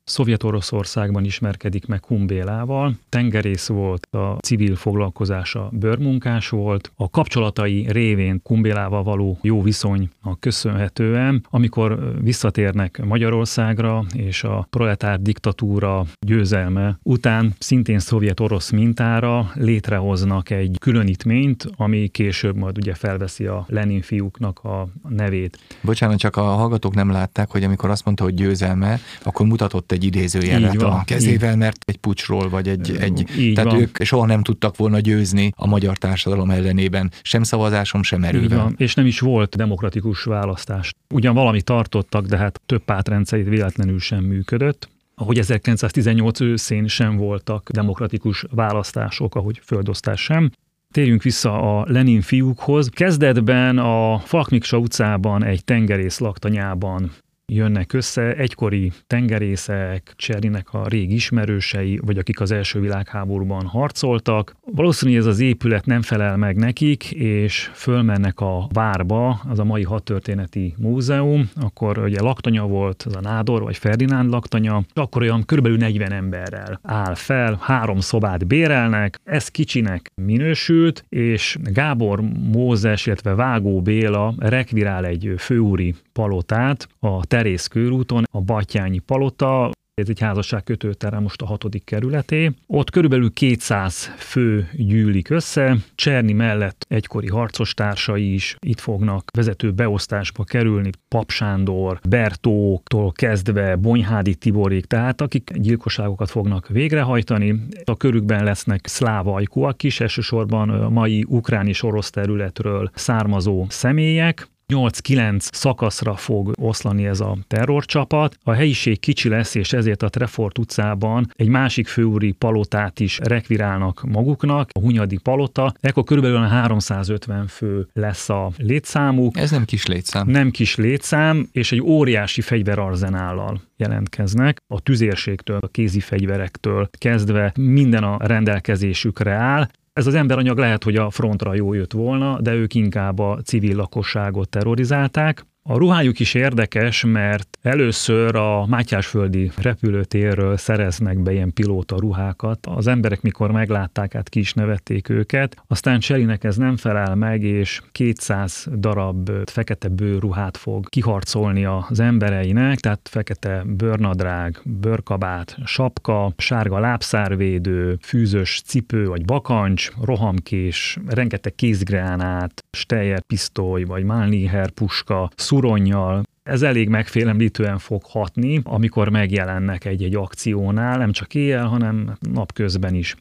Szovjet-Oroszországban 0.08 1.24
ismerkedik 1.24 1.86
meg 1.86 2.00
Kumbélával, 2.00 2.94
tengerész 3.08 3.66
volt, 3.66 4.06
a 4.10 4.36
civil 4.40 4.76
foglalkozása 4.76 5.68
bőrmunkás 5.72 6.48
volt, 6.48 6.92
a 6.96 7.10
kapcsolatai 7.10 7.86
révén 7.90 8.40
Kumbélával 8.42 9.02
való 9.02 9.38
jó 9.42 9.62
viszonynak 9.62 10.40
köszönhetően, 10.40 11.46
amikor 11.50 12.12
visszatérnek 12.22 13.04
Magyarországra, 13.04 14.04
és 14.14 14.44
a 14.44 14.66
proletár 14.70 15.20
diktatúra 15.20 16.04
győzelme 16.26 16.98
után 17.02 17.54
szintén 17.58 17.98
szovjet-orosz 17.98 18.70
mintára 18.70 19.50
létrehoznak 19.54 20.50
egy 20.50 20.76
különítményt, 20.80 21.66
ami 21.76 22.08
később 22.08 22.56
majd 22.56 22.78
ugye 22.78 22.94
felveszi 22.94 23.46
a 23.46 23.64
Lenin 23.68 24.02
fiúknak 24.02 24.58
a 24.58 24.86
nevét. 25.08 25.58
Bocsánat, 25.80 26.18
csak 26.18 26.36
a 26.36 26.42
hallgatók 26.42 26.94
nem 26.94 27.10
látták, 27.10 27.50
hogy 27.50 27.62
amikor 27.64 27.90
azt 27.90 28.04
mondta, 28.04 28.24
hogy 28.24 28.34
győzelme, 28.34 28.98
akkor 29.22 29.46
mutatott 29.46 29.94
egy 29.96 30.04
idézőjelet 30.04 30.74
Így 30.74 30.82
a 30.82 31.02
kezével, 31.04 31.56
mert 31.56 31.76
egy 31.84 31.96
pucsról, 31.96 32.48
vagy 32.48 32.68
egy, 32.68 32.96
egy 33.00 33.24
Így 33.38 33.54
tehát 33.54 33.70
van. 33.70 33.80
ők 33.80 34.02
soha 34.02 34.26
nem 34.26 34.42
tudtak 34.42 34.76
volna 34.76 35.00
győzni 35.00 35.52
a 35.56 35.66
magyar 35.66 35.96
társadalom 35.96 36.50
ellenében, 36.50 37.10
sem 37.22 37.42
szavazásom, 37.42 38.02
sem 38.02 38.22
Így 38.22 38.28
erővel. 38.28 38.58
van, 38.58 38.74
és 38.78 38.94
nem 38.94 39.06
is 39.06 39.20
volt 39.20 39.56
demokratikus 39.56 40.22
választás. 40.22 40.92
Ugyan 41.14 41.34
valami 41.34 41.62
tartottak, 41.62 42.26
de 42.26 42.36
hát 42.36 42.60
több 42.66 42.84
pártrendszerét 42.84 43.48
véletlenül 43.48 43.98
sem 43.98 44.24
működött. 44.24 44.88
Ahogy 45.14 45.38
1918 45.38 46.40
őszén 46.40 46.86
sem 46.86 47.16
voltak 47.16 47.70
demokratikus 47.70 48.44
választások, 48.50 49.34
ahogy 49.34 49.60
földosztás 49.64 50.20
sem. 50.20 50.50
Térjünk 50.92 51.22
vissza 51.22 51.78
a 51.78 51.84
Lenin 51.88 52.20
fiúkhoz. 52.20 52.88
Kezdetben 52.88 53.78
a 53.78 54.18
Falkmiksa 54.18 54.78
utcában 54.78 55.44
egy 55.44 55.64
tengerész 55.64 56.18
laktanyában 56.18 57.10
jönnek 57.52 57.92
össze 57.92 58.34
egykori 58.34 58.92
tengerészek, 59.06 60.12
Cserinek 60.16 60.72
a 60.72 60.86
régi 60.88 61.14
ismerősei, 61.14 62.00
vagy 62.04 62.18
akik 62.18 62.40
az 62.40 62.50
első 62.50 62.80
világháborúban 62.80 63.66
harcoltak. 63.66 64.56
Valószínűleg 64.74 65.20
ez 65.20 65.26
az 65.26 65.40
épület 65.40 65.86
nem 65.86 66.02
felel 66.02 66.36
meg 66.36 66.56
nekik, 66.56 67.10
és 67.12 67.70
fölmennek 67.74 68.40
a 68.40 68.68
várba, 68.72 69.40
az 69.48 69.58
a 69.58 69.64
mai 69.64 69.82
hadtörténeti 69.82 70.74
múzeum, 70.78 71.50
akkor 71.60 71.98
ugye 71.98 72.20
laktanya 72.20 72.66
volt, 72.66 73.02
az 73.06 73.16
a 73.16 73.20
Nádor, 73.20 73.62
vagy 73.62 73.76
Ferdinánd 73.76 74.30
laktanya, 74.30 74.82
akkor 74.94 75.22
olyan 75.22 75.44
körülbelül 75.44 75.78
40 75.78 76.12
emberrel 76.12 76.80
áll 76.82 77.14
fel, 77.14 77.58
három 77.60 78.00
szobát 78.00 78.46
bérelnek, 78.46 79.20
ez 79.24 79.48
kicsinek 79.48 80.10
minősült, 80.22 81.04
és 81.08 81.56
Gábor 81.62 82.20
Mózes, 82.52 83.06
illetve 83.06 83.34
Vágó 83.34 83.82
Béla 83.82 84.34
rekvirál 84.38 85.04
egy 85.04 85.34
főúri 85.38 85.94
palotát 86.12 86.88
a 86.98 87.26
Terész 87.36 87.66
körúton, 87.66 88.24
a 88.30 88.40
Batyányi 88.40 88.98
palota, 88.98 89.70
ez 89.94 90.08
egy 90.08 90.20
házasság 90.20 90.64
kötőterem 90.64 91.22
most 91.22 91.42
a 91.42 91.46
hatodik 91.46 91.84
kerületé. 91.84 92.50
Ott 92.66 92.90
körülbelül 92.90 93.32
200 93.32 94.14
fő 94.18 94.68
gyűlik 94.72 95.30
össze, 95.30 95.76
Cserni 95.94 96.32
mellett 96.32 96.86
egykori 96.88 97.28
harcostársai 97.28 98.32
is 98.32 98.56
itt 98.60 98.80
fognak 98.80 99.30
vezető 99.36 99.72
beosztásba 99.72 100.44
kerülni, 100.44 100.90
Pap 101.08 101.30
Sándor, 101.30 102.00
Bertóktól 102.08 103.12
kezdve 103.12 103.76
Bonyhádi 103.76 104.34
Tiborig, 104.34 104.84
tehát 104.84 105.20
akik 105.20 105.50
gyilkosságokat 105.54 106.30
fognak 106.30 106.68
végrehajtani. 106.68 107.60
A 107.84 107.96
körükben 107.96 108.44
lesznek 108.44 108.86
szláv 108.86 109.28
ajkúak 109.28 109.82
is, 109.82 110.00
elsősorban 110.00 110.92
mai 110.92 111.24
ukrán 111.28 111.66
és 111.66 111.82
orosz 111.82 112.10
területről 112.10 112.90
származó 112.94 113.66
személyek, 113.68 114.48
8-9 114.72 115.38
szakaszra 115.38 116.16
fog 116.16 116.52
oszlani 116.58 117.06
ez 117.06 117.20
a 117.20 117.36
terrorcsapat. 117.46 118.38
A 118.42 118.52
helyiség 118.52 119.00
kicsi 119.00 119.28
lesz, 119.28 119.54
és 119.54 119.72
ezért 119.72 120.02
a 120.02 120.08
Trefort 120.08 120.58
utcában 120.58 121.26
egy 121.34 121.48
másik 121.48 121.88
főúri 121.88 122.32
palotát 122.32 123.00
is 123.00 123.18
rekvirálnak 123.22 124.02
maguknak, 124.02 124.70
a 124.72 124.80
Hunyadi 124.80 125.18
palota. 125.22 125.74
Ekkor 125.80 126.04
körülbelül 126.04 126.38
350 126.38 127.46
fő 127.46 127.88
lesz 127.92 128.28
a 128.28 128.50
létszámuk. 128.56 129.36
Ez 129.36 129.50
nem 129.50 129.64
kis 129.64 129.86
létszám. 129.86 130.28
Nem 130.28 130.50
kis 130.50 130.76
létszám, 130.76 131.48
és 131.52 131.72
egy 131.72 131.80
óriási 131.80 132.40
fegyverarzenállal 132.40 133.60
jelentkeznek. 133.76 134.58
A 134.66 134.80
tüzérségtől, 134.80 135.58
a 135.60 135.68
kézi 135.68 136.00
fegyverektől 136.00 136.88
kezdve 136.98 137.52
minden 137.58 138.02
a 138.02 138.16
rendelkezésükre 138.26 139.32
áll. 139.32 139.68
Ez 139.96 140.06
az 140.06 140.14
emberanyag 140.14 140.58
lehet, 140.58 140.84
hogy 140.84 140.96
a 140.96 141.10
frontra 141.10 141.54
jó 141.54 141.72
jött 141.72 141.92
volna, 141.92 142.40
de 142.40 142.54
ők 142.54 142.74
inkább 142.74 143.18
a 143.18 143.40
civil 143.44 143.76
lakosságot 143.76 144.48
terrorizálták. 144.48 145.46
A 145.68 145.76
ruhájuk 145.76 146.20
is 146.20 146.34
érdekes, 146.34 147.04
mert 147.04 147.58
először 147.62 148.36
a 148.36 148.66
Mátyásföldi 148.66 149.50
repülőtérről 149.56 150.56
szereznek 150.56 151.18
be 151.22 151.32
ilyen 151.32 151.52
pilóta 151.52 151.96
ruhákat. 151.98 152.66
Az 152.66 152.86
emberek, 152.86 153.22
mikor 153.22 153.50
meglátták, 153.50 154.12
hát 154.12 154.28
ki 154.28 154.38
is 154.38 154.52
nevették 154.52 155.08
őket. 155.08 155.56
Aztán 155.66 156.00
Cselinek 156.00 156.44
ez 156.44 156.56
nem 156.56 156.76
felel 156.76 157.14
meg, 157.14 157.42
és 157.42 157.82
200 157.92 158.66
darab 158.76 159.30
fekete 159.44 159.88
bőrruhát 159.88 160.56
fog 160.56 160.88
kiharcolni 160.88 161.64
az 161.64 162.00
embereinek, 162.00 162.80
tehát 162.80 163.08
fekete 163.10 163.62
bőrnadrág, 163.66 164.60
bőrkabát, 164.64 165.56
sapka, 165.64 166.32
sárga 166.36 166.78
lábszárvédő, 166.78 167.98
fűzös 168.02 168.62
cipő 168.66 169.06
vagy 169.06 169.24
bakancs, 169.24 169.90
rohamkés, 170.02 170.98
rengeteg 171.06 171.54
kézgránát, 171.54 172.64
steyer 172.70 173.20
pisztoly 173.20 173.84
vagy 173.84 174.04
Málniher 174.04 174.70
puska, 174.70 175.30
szuronnyal, 175.56 176.22
ez 176.42 176.62
elég 176.62 176.88
megfélemlítően 176.88 177.78
fog 177.78 178.02
hatni, 178.04 178.60
amikor 178.64 179.08
megjelennek 179.08 179.84
egy-egy 179.84 180.14
akciónál, 180.14 180.98
nem 180.98 181.12
csak 181.12 181.34
éjjel, 181.34 181.66
hanem 181.66 182.16
napközben 182.32 182.94
is. 182.94 183.16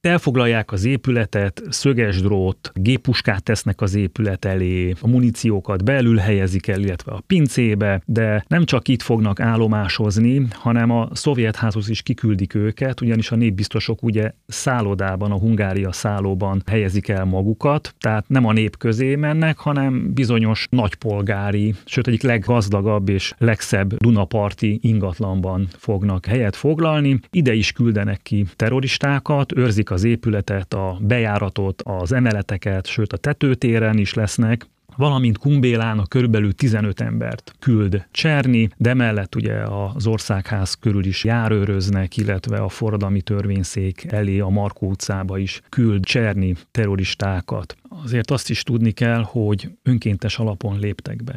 Elfoglalják 0.00 0.72
az 0.72 0.84
épületet, 0.84 1.62
szöges 1.68 2.20
drót, 2.20 2.70
géppuskát 2.74 3.42
tesznek 3.42 3.80
az 3.80 3.94
épület 3.94 4.44
elé, 4.44 4.94
a 5.00 5.08
muníciókat 5.08 5.84
belül 5.84 6.16
helyezik 6.16 6.66
el, 6.66 6.80
illetve 6.80 7.12
a 7.12 7.22
pincébe, 7.26 8.02
de 8.06 8.44
nem 8.48 8.64
csak 8.64 8.88
itt 8.88 9.02
fognak 9.02 9.40
állomásozni, 9.40 10.46
hanem 10.50 10.90
a 10.90 11.08
szovjet 11.12 11.56
házhoz 11.56 11.88
is 11.88 12.02
kiküldik 12.02 12.54
őket, 12.54 13.00
ugyanis 13.00 13.30
a 13.30 13.36
népbiztosok 13.36 14.02
ugye 14.02 14.32
szállodában, 14.46 15.30
a 15.30 15.38
Hungária 15.38 15.92
szállóban 15.92 16.62
helyezik 16.66 17.08
el 17.08 17.24
magukat, 17.24 17.94
tehát 17.98 18.28
nem 18.28 18.46
a 18.46 18.52
nép 18.52 18.76
közé 18.76 19.14
mennek, 19.14 19.58
hanem 19.58 20.12
bizonyos 20.14 20.66
nagypolgári, 20.70 21.74
sőt 21.84 22.06
egyik 22.06 22.22
leggazdagabb 22.22 23.08
és 23.08 23.34
legszebb 23.38 23.96
Dunaparti 23.96 24.78
ingatlanban 24.82 25.68
fognak 25.78 26.26
helyet 26.26 26.56
foglalni. 26.56 27.20
Ide 27.30 27.54
is 27.54 27.72
küldenek 27.72 28.20
ki 28.22 28.46
terroristákat, 28.56 29.56
őrzik 29.56 29.88
az 29.90 30.04
épületet, 30.04 30.74
a 30.74 30.98
bejáratot, 31.00 31.82
az 31.82 32.12
emeleteket, 32.12 32.86
sőt 32.86 33.12
a 33.12 33.16
tetőtéren 33.16 33.98
is 33.98 34.14
lesznek, 34.14 34.66
valamint 34.96 35.38
Kumbélának 35.38 36.08
körülbelül 36.08 36.54
15 36.54 37.00
embert 37.00 37.54
küld 37.58 38.06
Cserni, 38.10 38.68
de 38.76 38.94
mellett 38.94 39.34
ugye 39.34 39.62
az 39.62 40.06
országház 40.06 40.74
körül 40.74 41.04
is 41.04 41.24
járőröznek, 41.24 42.16
illetve 42.16 42.58
a 42.58 42.68
forradalmi 42.68 43.20
törvényszék 43.20 44.04
elé 44.04 44.38
a 44.38 44.48
Markó 44.48 44.88
utcába 44.88 45.38
is 45.38 45.60
küld 45.68 46.04
Cserni 46.04 46.56
terroristákat. 46.70 47.76
Azért 48.04 48.30
azt 48.30 48.50
is 48.50 48.62
tudni 48.62 48.90
kell, 48.90 49.22
hogy 49.22 49.70
önkéntes 49.82 50.38
alapon 50.38 50.78
léptek 50.78 51.24
be 51.24 51.34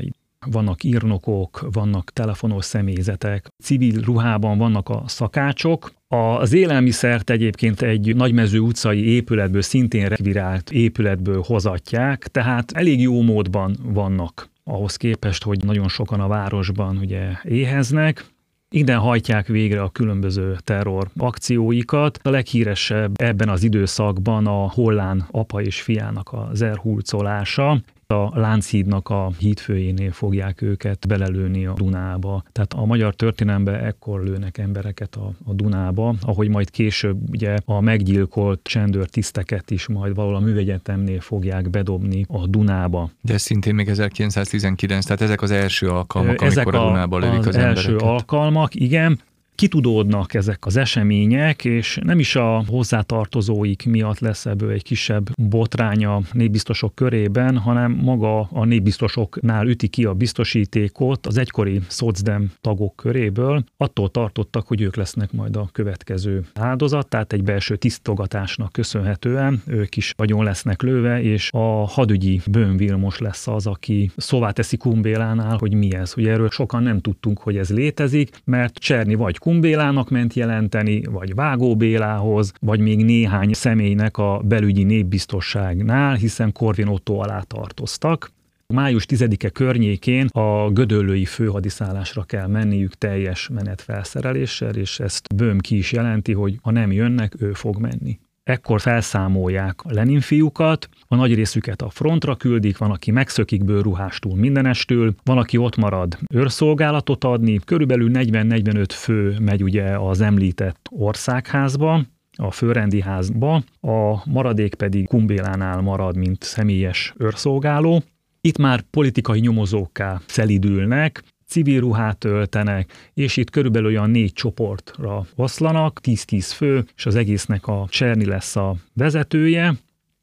vannak 0.52 0.84
írnokok, 0.84 1.68
vannak 1.72 2.12
telefonos 2.12 2.66
személyzetek, 2.66 3.48
civil 3.64 4.02
ruhában 4.02 4.58
vannak 4.58 4.90
a 4.90 5.04
szakácsok, 5.08 5.94
az 6.08 6.54
élelmiszert 6.54 7.30
egyébként 7.30 7.82
egy 7.82 8.16
nagymező 8.16 8.60
utcai 8.60 9.06
épületből, 9.06 9.62
szintén 9.62 10.08
rekvirált 10.08 10.72
épületből 10.72 11.44
hozatják, 11.46 12.28
tehát 12.28 12.72
elég 12.72 13.02
jó 13.02 13.22
módban 13.22 13.76
vannak 13.84 14.50
ahhoz 14.64 14.96
képest, 14.96 15.44
hogy 15.44 15.64
nagyon 15.64 15.88
sokan 15.88 16.20
a 16.20 16.28
városban 16.28 16.98
ugye 16.98 17.30
éheznek. 17.44 18.26
Ide 18.70 18.96
hajtják 18.96 19.48
végre 19.48 19.82
a 19.82 19.90
különböző 19.90 20.58
terror 20.64 21.08
akcióikat. 21.18 22.20
A 22.24 22.30
leghíresebb 22.30 23.22
ebben 23.22 23.50
az 23.50 23.64
időszakban 23.64 24.48
a 24.48 24.70
Hollán 24.70 25.28
apa 25.32 25.62
és 25.62 25.82
fiának 25.82 26.30
az 26.34 26.58
zerhulcolása, 26.58 27.82
a 28.08 28.40
Lánchídnak 28.40 29.10
a 29.10 29.32
hídfőjénél 29.38 30.12
fogják 30.12 30.62
őket 30.62 31.08
belelőni 31.08 31.66
a 31.66 31.74
Dunába. 31.74 32.44
Tehát 32.52 32.74
a 32.74 32.86
magyar 32.86 33.16
történelemben 33.16 33.76
ekkor 33.76 34.24
lőnek 34.24 34.58
embereket 34.58 35.16
a, 35.16 35.32
a 35.46 35.54
Dunába, 35.54 36.16
ahogy 36.22 36.50
majd 36.50 36.70
később 36.70 37.30
ugye 37.30 37.58
a 37.66 37.82
meggyilkolt 37.82 38.60
csendőr 38.64 39.08
tiszteket 39.08 39.72
is 39.72 39.88
majd 39.88 40.16
valahol 40.16 40.36
a 40.36 40.40
művegyetemnél 40.40 41.20
fogják 41.20 41.70
bedobni 41.70 42.26
a 42.28 42.48
Dunába. 42.48 43.10
De 43.22 43.34
ez 43.34 43.42
szintén 43.42 43.76
még 43.76 43.88
1919, 43.88 45.06
tehát 45.06 45.22
ezek 45.22 45.42
az 45.42 45.52
első 45.52 45.88
alkalmak, 45.88 46.42
ezek 46.42 46.66
amikor 46.66 46.82
a, 46.82 46.86
a 46.86 46.88
Dunába 46.88 47.18
lövik 47.18 47.40
az, 47.40 47.48
az 47.48 47.56
első 47.56 47.92
embereket. 47.92 48.10
alkalmak, 48.10 48.76
igen 48.76 49.20
kitudódnak 49.56 50.34
ezek 50.34 50.66
az 50.66 50.76
események, 50.76 51.66
és 51.66 52.00
nem 52.04 52.20
is 52.20 52.36
a 52.36 52.64
hozzátartozóik 52.68 53.86
miatt 53.86 54.20
lesz 54.20 54.46
ebből 54.46 54.72
egy 54.72 54.84
kisebb 54.84 55.30
botránya 55.42 56.22
népbiztosok 56.32 56.96
körében, 56.96 57.58
hanem 57.58 57.92
maga 57.92 58.42
a 58.42 58.66
népbiztosoknál 58.66 59.68
üti 59.68 59.88
ki 59.88 60.06
a 60.06 60.14
biztosítékot 60.14 61.28
az 61.28 61.38
egykori 61.38 61.82
szocdem 61.88 62.52
tagok 62.62 62.96
köréből. 62.96 63.64
Attól 63.78 64.10
tartottak, 64.10 64.68
hogy 64.68 64.82
ők 64.82 64.96
lesznek 64.96 65.32
majd 65.32 65.56
a 65.56 65.70
következő 65.72 66.46
áldozat, 66.54 67.08
tehát 67.08 67.34
egy 67.34 67.44
belső 67.44 67.76
tisztogatásnak 67.76 68.72
köszönhetően 68.72 69.62
ők 69.68 69.98
is 69.98 70.14
vagyon 70.18 70.44
lesznek 70.44 70.82
lőve, 70.82 71.22
és 71.22 71.50
a 71.52 71.88
hadügyi 71.88 72.42
Bön 72.52 72.78
Vilmos 72.78 73.18
lesz 73.18 73.48
az, 73.48 73.68
aki 73.68 74.12
szóvá 74.18 74.52
teszi 74.52 74.78
Kumbélánál, 74.78 75.58
hogy 75.58 75.74
mi 75.74 75.94
ez. 75.94 76.14
Ugye 76.18 76.32
erről 76.32 76.50
sokan 76.50 76.84
nem 76.84 77.00
tudtunk, 77.00 77.40
hogy 77.40 77.58
ez 77.58 77.70
létezik, 77.70 78.30
mert 78.46 78.78
Cserni 78.78 79.16
vagy 79.16 79.38
Kumbélának 79.44 80.10
ment 80.10 80.34
jelenteni, 80.34 81.02
vagy 81.02 81.36
Vágó 81.36 81.76
Bélához, 81.76 82.54
vagy 82.62 82.80
még 82.80 83.06
néhány 83.06 83.54
személynek 83.54 84.18
a 84.18 84.42
belügyi 84.46 84.84
népbiztosságnál, 84.84 86.16
hiszen 86.16 86.52
Korvin 86.52 86.88
Otto 86.88 87.16
alá 87.16 87.42
tartoztak. 87.42 88.32
Május 88.68 89.06
10-e 89.10 89.50
környékén 89.50 90.26
a 90.26 90.70
gödöllői 90.70 91.26
főhadiszállásra 91.26 92.24
kell 92.24 92.48
menniük 92.48 92.94
teljes 92.94 93.50
menetfelszereléssel, 93.54 94.76
és 94.76 95.00
ezt 95.00 95.36
Böhm 95.36 95.58
ki 95.58 95.78
is 95.78 95.92
jelenti, 95.92 96.34
hogy 96.34 96.60
ha 96.62 96.72
nem 96.72 96.92
jönnek, 96.92 97.34
ő 97.40 97.54
fog 97.54 97.78
menni. 97.78 98.20
Ekkor 98.44 98.82
felszámolják 98.82 99.82
a 99.84 99.94
Lenin 99.94 100.20
fiúkat, 100.20 100.90
a 101.08 101.16
nagy 101.16 101.36
részüket 101.36 101.82
a 101.82 101.90
frontra 101.90 102.36
küldik, 102.36 102.78
van, 102.78 102.92
aki 102.92 103.12
megszökik 103.12 103.64
bőrruhástól 103.64 104.36
mindenestől, 104.36 105.14
van, 105.24 105.38
aki 105.38 105.58
ott 105.58 105.76
marad 105.76 106.18
őrszolgálatot 106.30 107.24
adni, 107.24 107.60
körülbelül 107.66 108.10
40-45 108.14 108.86
fő 108.90 109.36
megy 109.40 109.64
ugye 109.64 109.98
az 109.98 110.22
említett 110.22 110.88
országházba, 110.92 112.02
a 112.36 112.52
főrendi 112.52 113.02
házba, 113.02 113.64
a 113.82 114.30
maradék 114.30 114.76
pedig 114.76 115.08
Kumbélánál 115.08 115.82
marad, 115.82 116.18
mint 116.18 116.44
személyes 116.44 117.14
őrszolgáló. 117.18 118.04
Itt 118.42 118.58
már 118.58 118.82
politikai 118.82 119.40
nyomozókká 119.40 120.22
szelidülnek, 120.26 121.24
civil 121.54 121.80
ruhát 121.80 122.24
öltenek, 122.24 122.92
és 123.14 123.38
itt 123.38 123.50
körülbelül 123.50 123.88
olyan 123.88 124.10
négy 124.10 124.34
csoportra 124.34 125.26
oszlanak, 125.36 126.00
10-10 126.04 126.52
fő, 126.56 126.86
és 126.96 127.06
az 127.06 127.16
egésznek 127.16 127.68
a 127.68 127.86
Cserni 127.90 128.26
lesz 128.26 128.56
a 128.56 128.76
vezetője. 128.94 129.74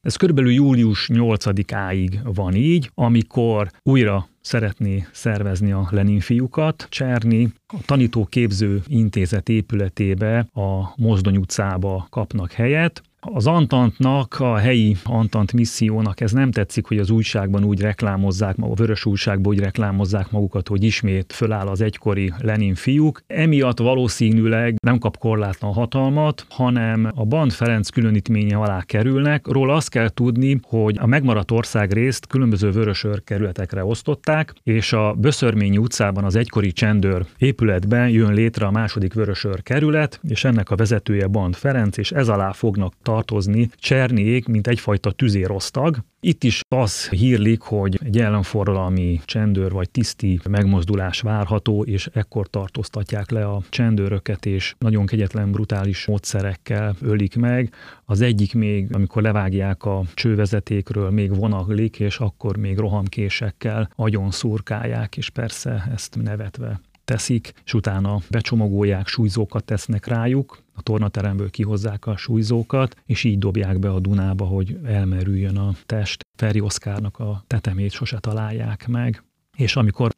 Ez 0.01 0.17
körülbelül 0.17 0.53
július 0.53 1.09
8-áig 1.13 2.19
van 2.23 2.55
így, 2.55 2.91
amikor 2.95 3.71
újra 3.83 4.29
szeretné 4.41 5.07
szervezni 5.13 5.73
a 5.73 5.89
Lenin 5.91 6.21
fiúkat. 6.21 6.87
Cserni 6.89 7.53
a 7.67 7.77
tanítóképző 7.85 8.83
intézet 8.87 9.49
épületébe 9.49 10.39
a 10.53 10.93
Mozdony 10.97 11.37
utcába 11.37 12.07
kapnak 12.11 12.53
helyet, 12.53 13.03
az 13.21 13.47
Antantnak, 13.47 14.37
a 14.39 14.57
helyi 14.57 14.97
Antant 15.05 15.53
missziónak 15.53 16.21
ez 16.21 16.33
nem 16.33 16.51
tetszik, 16.51 16.87
hogy 16.87 16.99
az 16.99 17.11
újságban 17.11 17.65
úgy 17.65 17.81
reklámozzák, 17.81 18.57
a 18.61 18.75
vörös 18.75 19.05
újságban 19.05 19.53
úgy 19.53 19.59
reklámozzák 19.59 20.31
magukat, 20.31 20.69
hogy 20.69 20.85
ismét 20.85 21.33
föláll 21.33 21.67
az 21.67 21.81
egykori 21.81 22.33
Lenin 22.39 22.75
fiúk. 22.75 23.23
Emiatt 23.27 23.79
valószínűleg 23.79 24.75
nem 24.83 24.99
kap 24.99 25.19
korlátlan 25.19 25.73
hatalmat, 25.73 26.47
hanem 26.49 27.11
a 27.15 27.25
Band 27.25 27.53
Ferenc 27.53 27.89
különítménye 27.89 28.57
alá 28.57 28.83
kerülnek. 28.83 29.47
Róla 29.47 29.75
azt 29.75 29.91
kell 29.91 30.09
tudni, 30.09 30.61
hogy 30.63 30.97
a 30.99 31.07
megmaradt 31.07 31.51
ország 31.51 31.93
részt 31.93 32.27
különböző 32.27 32.71
vörösör 32.71 33.25
kerületekre 33.25 33.85
osztották, 33.85 34.55
és 34.63 34.93
a 34.93 35.13
Böszörményi 35.13 35.79
utcában 35.79 36.25
az 36.25 36.37
egykori 36.37 36.73
csendőr 36.73 37.25
épületben 37.39 38.09
jön 38.09 38.33
létre 38.33 38.67
a 38.67 38.71
második 38.71 39.15
vörösör 39.15 39.63
kerület, 39.63 40.21
és 40.29 40.45
ennek 40.45 40.71
a 40.71 40.77
vezetője 40.77 41.27
Band 41.27 41.55
Ferenc, 41.55 41.97
és 41.97 42.13
ez 42.13 42.29
alá 42.29 42.53
fognak 42.53 42.95
tartozni 43.11 43.71
Cserniék, 43.77 44.47
mint 44.47 44.67
egyfajta 44.67 45.11
tüzérosztag. 45.11 45.97
Itt 46.21 46.45
is 46.45 46.61
az 46.69 47.09
hírlik, 47.09 47.61
hogy 47.61 47.99
egy 48.05 48.19
ellenforradalmi 48.19 49.21
csendőr 49.25 49.73
vagy 49.73 49.91
tiszti 49.91 50.41
megmozdulás 50.49 51.21
várható, 51.21 51.85
és 51.85 52.09
ekkor 52.13 52.49
tartóztatják 52.49 53.31
le 53.31 53.47
a 53.47 53.63
csendőröket, 53.69 54.47
és 54.47 54.75
nagyon 54.79 55.07
kegyetlen, 55.07 55.51
brutális 55.53 56.07
módszerekkel 56.07 56.97
ölik 57.01 57.37
meg. 57.37 57.73
Az 58.05 58.21
egyik 58.21 58.55
még, 58.55 58.95
amikor 58.95 59.23
levágják 59.23 59.85
a 59.85 60.03
csővezetékről, 60.15 61.11
még 61.11 61.35
vonaglik, 61.35 62.01
és 62.01 62.19
akkor 62.19 62.57
még 62.57 62.79
rohamkésekkel 62.79 63.91
agyon 63.97 64.31
szurkálják, 64.31 65.17
és 65.17 65.31
persze 65.31 65.89
ezt 65.93 66.19
nevetve 66.23 66.81
teszik, 67.11 67.53
és 67.65 67.75
utána 67.75 68.21
becsomagolják, 68.29 69.07
súlyzókat 69.07 69.65
tesznek 69.65 70.07
rájuk, 70.07 70.63
a 70.75 70.83
tornateremből 70.83 71.51
kihozzák 71.51 72.07
a 72.07 72.17
súlyzókat, 72.17 72.97
és 73.07 73.25
így 73.25 73.39
dobják 73.39 73.79
be 73.79 73.91
a 73.91 74.01
Dunába, 74.01 74.45
hogy 74.45 74.79
elmerüljön 74.85 75.57
a 75.57 75.75
test. 75.87 76.21
Feri 76.39 76.61
Oszkárnak 76.61 77.19
a 77.19 77.45
tetemét 77.47 77.91
sose 77.91 78.19
találják 78.19 78.89
meg. 78.89 79.23
És 79.57 79.77
amikor 79.77 80.11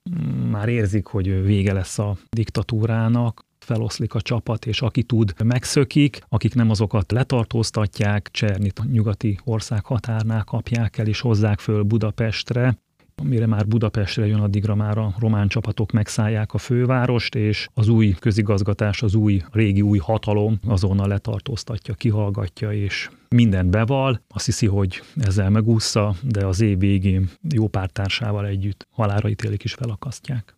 már 0.50 0.68
érzik, 0.68 1.06
hogy 1.06 1.44
vége 1.44 1.72
lesz 1.72 1.98
a 1.98 2.16
diktatúrának, 2.30 3.40
feloszlik 3.58 4.14
a 4.14 4.20
csapat, 4.20 4.66
és 4.66 4.82
aki 4.82 5.02
tud, 5.02 5.34
megszökik, 5.44 6.20
akik 6.28 6.54
nem 6.54 6.70
azokat 6.70 7.12
letartóztatják, 7.12 8.28
Csernit 8.30 8.78
a 8.78 8.84
nyugati 8.84 9.38
ország 9.44 9.84
határnál 9.84 10.44
kapják 10.44 10.98
el, 10.98 11.06
és 11.06 11.20
hozzák 11.20 11.58
föl 11.58 11.82
Budapestre, 11.82 12.76
mire 13.22 13.46
már 13.46 13.66
Budapestre 13.66 14.26
jön, 14.26 14.40
addigra 14.40 14.74
már 14.74 14.98
a 14.98 15.14
román 15.18 15.48
csapatok 15.48 15.92
megszállják 15.92 16.54
a 16.54 16.58
fővárost, 16.58 17.34
és 17.34 17.68
az 17.74 17.88
új 17.88 18.14
közigazgatás, 18.20 19.02
az 19.02 19.14
új, 19.14 19.42
régi 19.52 19.82
új 19.82 19.98
hatalom 19.98 20.58
azonnal 20.66 21.08
letartóztatja, 21.08 21.94
kihallgatja, 21.94 22.72
és 22.72 23.10
mindent 23.28 23.70
beval, 23.70 24.20
azt 24.28 24.44
hiszi, 24.44 24.66
hogy 24.66 25.02
ezzel 25.16 25.50
megúszza, 25.50 26.14
de 26.22 26.46
az 26.46 26.60
év 26.60 26.78
végén 26.78 27.30
jó 27.54 27.68
pár 27.68 27.90
társával 27.90 28.46
együtt 28.46 28.86
halára 28.90 29.28
ítélik 29.28 29.64
is 29.64 29.72
felakasztják. 29.72 30.56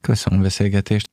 Köszönöm 0.00 0.38
a 0.38 0.42
beszélgetést. 0.42 1.10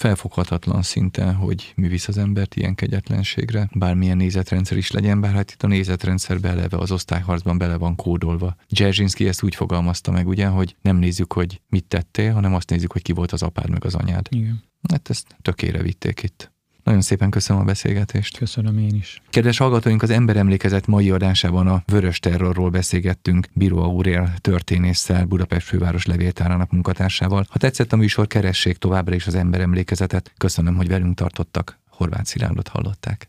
Felfoghatatlan 0.00 0.82
szinte, 0.82 1.32
hogy 1.32 1.72
mi 1.76 1.88
visz 1.88 2.08
az 2.08 2.18
embert 2.18 2.56
ilyen 2.56 2.74
kegyetlenségre, 2.74 3.68
bármilyen 3.72 4.16
nézetrendszer 4.16 4.76
is 4.76 4.90
legyen, 4.90 5.20
bár 5.20 5.32
hát 5.32 5.50
itt 5.50 5.62
a 5.62 5.66
nézetrendszer 5.66 6.40
beleve 6.40 6.76
az 6.76 6.90
osztályharcban 6.90 7.58
bele 7.58 7.76
van 7.76 7.96
kódolva. 7.96 8.56
Dzerzsinszki 8.68 9.28
ezt 9.28 9.42
úgy 9.42 9.54
fogalmazta 9.54 10.10
meg, 10.10 10.26
ugye, 10.26 10.46
hogy 10.46 10.76
nem 10.82 10.96
nézzük, 10.96 11.32
hogy 11.32 11.60
mit 11.68 11.84
tettél, 11.84 12.32
hanem 12.32 12.54
azt 12.54 12.70
nézzük, 12.70 12.92
hogy 12.92 13.02
ki 13.02 13.12
volt 13.12 13.32
az 13.32 13.42
apád 13.42 13.70
meg 13.70 13.84
az 13.84 13.94
anyád. 13.94 14.26
Igen. 14.30 14.62
Hát 14.88 15.10
ezt 15.10 15.36
tökére 15.42 15.82
vitték 15.82 16.22
itt. 16.22 16.52
Nagyon 16.84 17.00
szépen 17.00 17.30
köszönöm 17.30 17.62
a 17.62 17.64
beszélgetést. 17.64 18.38
Köszönöm 18.38 18.78
én 18.78 18.94
is. 18.94 19.22
Kedves 19.30 19.58
hallgatóink, 19.58 20.02
az 20.02 20.10
Emberemlékezet 20.10 20.86
mai 20.86 21.10
adásában 21.10 21.66
a 21.66 21.82
Vörös 21.86 22.18
Terrorról 22.18 22.70
beszélgettünk 22.70 23.48
Bíró 23.52 23.82
Aurél 23.82 24.34
történésszel, 24.40 25.24
Budapest 25.24 25.66
főváros 25.66 26.06
levéltárának 26.06 26.70
munkatársával. 26.70 27.46
Ha 27.48 27.58
tetszett 27.58 27.92
a 27.92 27.96
műsor, 27.96 28.26
keressék 28.26 28.76
továbbra 28.76 29.14
is 29.14 29.26
az 29.26 29.34
Emberemlékezetet. 29.34 30.32
Köszönöm, 30.36 30.76
hogy 30.76 30.88
velünk 30.88 31.14
tartottak. 31.16 31.78
Horváth 31.88 32.24
Szilárdot 32.24 32.68
hallották. 32.68 33.28